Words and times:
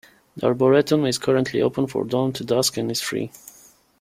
The 0.35 0.47
Arboretum 0.47 1.05
is 1.05 1.19
currently 1.19 1.61
open 1.61 1.85
from 1.85 2.07
dawn 2.07 2.33
to 2.33 2.43
dusk 2.43 2.77
and 2.77 2.89
is 2.89 3.01
free. 3.01 3.29